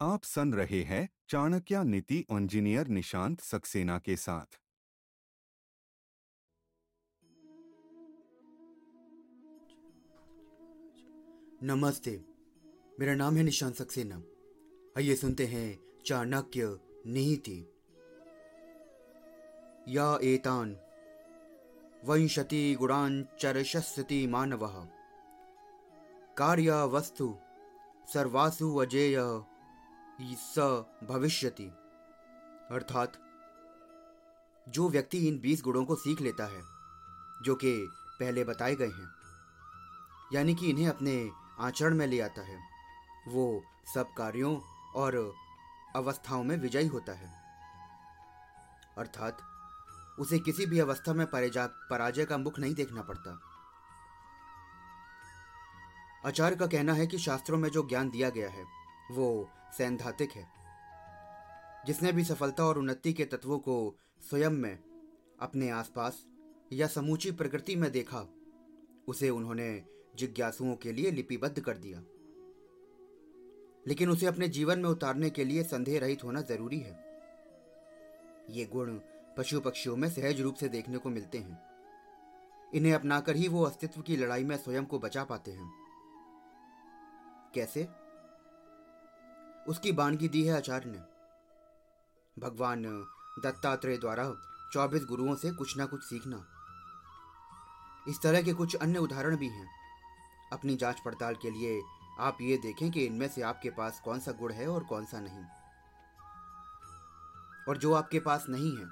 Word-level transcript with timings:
आप 0.00 0.22
सुन 0.22 0.54
रहे 0.54 0.82
हैं 0.82 1.08
चाणक्य 1.28 1.84
नीति 1.84 2.26
इंजीनियर 2.30 2.86
निशांत 2.86 3.40
सक्सेना 3.40 3.98
के 3.98 4.16
साथ। 4.16 4.60
नमस्ते, 11.62 12.24
मेरा 13.00 13.14
नाम 13.14 13.36
है 13.36 13.42
निशांत 13.42 13.74
सक्सेना। 13.74 14.22
आइए 14.98 15.14
सुनते 15.14 15.46
हैं 15.46 15.78
चाणक्य 16.06 16.78
नीति। 17.06 17.60
या 19.94 20.18
एतान 20.22 20.76
वंशति 22.04 22.74
गुणान 22.74 23.26
चरशस्ति 23.40 24.26
मानव। 24.26 24.88
कार्य 26.38 26.72
वस्तु 26.72 27.36
सर्वासु 28.12 28.76
अजेय। 28.76 29.44
स 30.20 30.58
भविष्यति। 31.04 31.66
अर्थात, 32.70 33.12
जो 34.68 34.88
व्यक्ति 34.88 35.28
इन 35.28 35.40
बीस 35.40 35.62
गुणों 35.62 35.84
को 35.84 35.96
सीख 35.96 36.20
लेता 36.20 36.44
है, 36.44 36.62
जो 37.42 37.54
कि 37.54 37.88
पहले 37.92 38.44
बताए 38.44 38.74
गए 38.74 38.88
हैं, 38.88 39.10
यानी 40.32 40.54
कि 40.54 40.70
इन्हें 40.70 40.88
अपने 40.88 41.30
आचरण 41.60 41.94
में 41.94 42.06
ले 42.06 42.20
आता 42.20 42.42
है, 42.42 42.62
वो 43.28 43.64
सब 43.94 44.14
कार्यों 44.18 44.60
और 44.94 45.34
अवस्थाओं 45.96 46.44
में 46.44 46.56
विजयी 46.56 46.86
होता 46.86 47.12
है। 47.12 47.42
अर्थात, 48.98 49.38
उसे 50.18 50.38
किसी 50.38 50.66
भी 50.66 50.78
अवस्था 50.78 51.12
में 51.12 51.26
पराजय 51.66 52.24
का 52.24 52.38
मुख 52.38 52.58
नहीं 52.58 52.74
देखना 52.74 53.02
पड़ता। 53.02 53.40
आचार्य 56.26 56.56
का 56.56 56.66
कहना 56.66 56.92
है 56.92 57.06
कि 57.06 57.18
शास्त्रों 57.18 57.58
में 57.58 57.68
जो 57.68 57.88
ज्ञान 57.88 58.10
दिया 58.10 58.30
गया 58.30 58.50
है 58.50 58.77
वो 59.10 59.50
सैद्धांतिक 59.78 60.30
है। 60.30 60.46
जिसने 61.86 62.12
भी 62.12 62.24
सफलता 62.24 62.64
और 62.64 62.78
उन्नति 62.78 63.12
के 63.12 63.24
तत्वों 63.24 63.58
को 63.58 63.98
स्वयं 64.20 64.50
में, 64.50 64.78
अपने 65.40 65.70
आसपास 65.70 66.26
या 66.72 66.86
समूची 66.86 67.30
प्रकृति 67.30 67.76
में 67.76 67.92
देखा, 67.92 68.34
उसे 69.08 69.30
उन्होंने 69.30 69.84
जिज्ञासुओं 70.16 70.76
के 70.76 70.92
लिए 70.92 71.10
लिपिबद्ध 71.10 71.60
कर 71.60 71.78
दिया। 71.78 72.02
लेकिन 73.86 74.10
उसे 74.10 74.26
अपने 74.26 74.48
जीवन 74.48 74.78
में 74.78 74.88
उतारने 74.88 75.30
के 75.30 75.44
लिए 75.44 75.62
संदेह 75.62 76.00
रहित 76.00 76.24
होना 76.24 76.40
ज़रूरी 76.40 76.80
है। 76.80 77.22
ये 78.50 78.64
गुण 78.64 79.00
पशु 79.36 79.60
पक्षियों 79.60 79.96
में 79.96 80.10
सहज 80.10 80.40
रूप 80.40 80.54
से 80.54 80.68
देखने 80.68 80.98
को 80.98 81.08
मिलते 81.08 81.38
हैं। 81.38 81.68
इन्हें 82.74 82.94
अपनाकर 82.94 83.36
ही 83.36 83.48
वो 83.48 83.62
अस्तित्व 83.62 84.00
की 84.00 84.16
लड़ाई 84.16 84.44
में 84.44 84.56
स्वयं 84.56 84.84
को 84.86 84.98
बचा 84.98 85.24
पाते 85.24 85.50
हैं। 85.50 85.72
कैसे? 87.54 88.07
उसकी 89.68 89.92
बानगी 89.92 90.28
दी 90.28 90.44
है 90.44 90.56
आचार्य 90.56 90.90
ने। 90.90 90.98
भगवान 92.40 92.82
दत्तात्रेय 93.44 93.98
द्वारा 93.98 94.34
चौबीस 94.72 95.04
गुरुओं 95.04 95.34
से 95.34 95.50
कुछ 95.50 95.76
ना 95.76 95.86
कुछ 95.86 96.02
सीखना। 96.02 96.46
इस 98.08 98.22
तरह 98.22 98.42
के 98.42 98.52
कुछ 98.52 98.76
अन्य 98.76 98.98
उदाहरण 98.98 99.36
भी 99.36 99.48
हैं। 99.48 99.70
अपनी 100.52 100.76
जाँच 100.76 101.00
पड़ताल 101.00 101.34
के 101.34 101.50
लिए 101.50 101.82
आप 102.20 102.38
ये 102.40 102.56
देखें 102.56 102.90
कि 102.90 103.04
इनमें 103.04 103.28
से 103.28 103.42
आपके 103.42 103.70
पास 103.70 104.00
कौन 104.04 104.20
सा 104.20 104.32
गुण 104.32 104.52
है 104.52 104.68
और 104.68 104.84
कौन 104.84 105.04
सा 105.04 105.20
नहीं। 105.20 105.44
और 107.68 107.78
जो 107.78 107.94
आपके 107.94 108.20
पास 108.20 108.46
नहीं 108.48 108.76
है, 108.76 108.86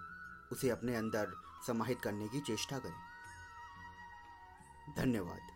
उसे 0.52 0.70
अपने 0.70 0.96
अंदर 0.96 1.42
समाहित 1.66 2.00
करने 2.00 2.28
की 2.28 2.40
चेष्टा 2.40 2.78
करें। 2.78 3.06
धन्यवाद। 4.96 5.55